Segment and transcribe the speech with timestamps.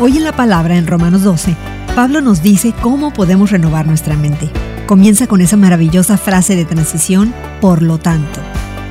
[0.00, 1.56] Hoy en la palabra en Romanos 12,
[1.96, 4.48] Pablo nos dice cómo podemos renovar nuestra mente.
[4.86, 8.38] Comienza con esa maravillosa frase de transición, por lo tanto.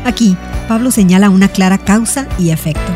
[0.04, 0.36] Aquí,
[0.68, 2.92] Pablo señala una clara causa y efecto.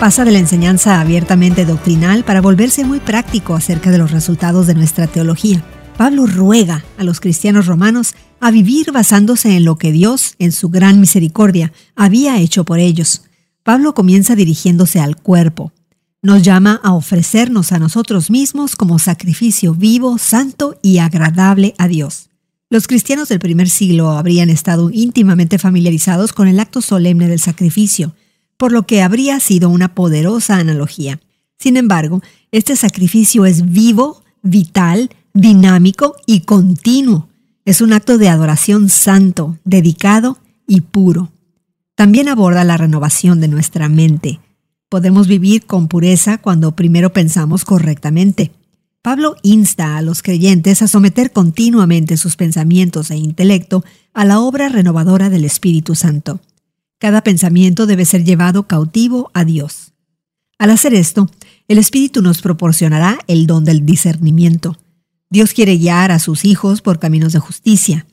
[0.00, 4.74] Pasa de la enseñanza abiertamente doctrinal para volverse muy práctico acerca de los resultados de
[4.74, 5.62] nuestra teología.
[5.98, 10.70] Pablo ruega a los cristianos romanos a vivir basándose en lo que Dios, en su
[10.70, 13.24] gran misericordia, había hecho por ellos.
[13.64, 15.74] Pablo comienza dirigiéndose al cuerpo,
[16.22, 22.28] nos llama a ofrecernos a nosotros mismos como sacrificio vivo, santo y agradable a Dios.
[22.68, 28.14] Los cristianos del primer siglo habrían estado íntimamente familiarizados con el acto solemne del sacrificio,
[28.56, 31.20] por lo que habría sido una poderosa analogía.
[31.58, 37.28] Sin embargo, este sacrificio es vivo, vital, dinámico y continuo.
[37.64, 41.32] Es un acto de adoración santo, dedicado y puro.
[41.94, 44.40] También aborda la renovación de nuestra mente,
[44.90, 48.50] Podemos vivir con pureza cuando primero pensamos correctamente.
[49.02, 54.68] Pablo insta a los creyentes a someter continuamente sus pensamientos e intelecto a la obra
[54.68, 56.40] renovadora del Espíritu Santo.
[56.98, 59.92] Cada pensamiento debe ser llevado cautivo a Dios.
[60.58, 61.30] Al hacer esto,
[61.68, 64.76] el Espíritu nos proporcionará el don del discernimiento.
[65.30, 68.06] Dios quiere guiar a sus hijos por caminos de justicia.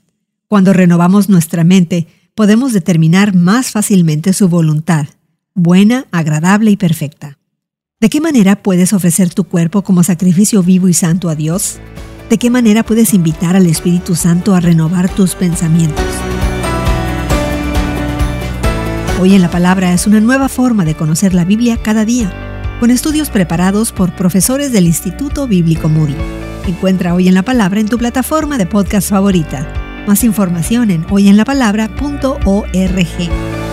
[0.47, 2.05] Cuando renovamos nuestra mente,
[2.35, 5.07] podemos determinar más fácilmente su voluntad
[5.57, 7.37] buena, agradable y perfecta.
[7.99, 11.79] ¿De qué manera puedes ofrecer tu cuerpo como sacrificio vivo y santo a Dios?
[12.29, 16.05] ¿De qué manera puedes invitar al Espíritu Santo a renovar tus pensamientos?
[19.19, 22.31] Hoy en la palabra es una nueva forma de conocer la Biblia cada día,
[22.79, 26.13] con estudios preparados por profesores del Instituto Bíblico Moody.
[26.67, 29.67] Encuentra Hoy en la Palabra en tu plataforma de podcast favorita.
[30.05, 33.66] Más información en hoyenlapalabra.org.